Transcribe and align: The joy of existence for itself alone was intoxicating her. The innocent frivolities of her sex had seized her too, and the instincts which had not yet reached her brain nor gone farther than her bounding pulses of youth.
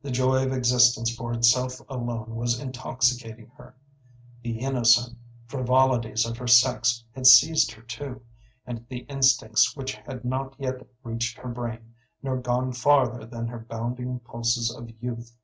The 0.00 0.10
joy 0.10 0.42
of 0.42 0.54
existence 0.54 1.14
for 1.14 1.34
itself 1.34 1.82
alone 1.86 2.34
was 2.34 2.58
intoxicating 2.58 3.48
her. 3.58 3.76
The 4.40 4.58
innocent 4.58 5.18
frivolities 5.48 6.24
of 6.24 6.38
her 6.38 6.46
sex 6.46 7.04
had 7.14 7.26
seized 7.26 7.70
her 7.72 7.82
too, 7.82 8.22
and 8.66 8.86
the 8.88 9.00
instincts 9.00 9.76
which 9.76 9.92
had 9.92 10.24
not 10.24 10.56
yet 10.58 10.88
reached 11.02 11.36
her 11.36 11.48
brain 11.50 11.92
nor 12.22 12.38
gone 12.38 12.72
farther 12.72 13.26
than 13.26 13.48
her 13.48 13.58
bounding 13.58 14.20
pulses 14.20 14.74
of 14.74 14.88
youth. 14.98 15.36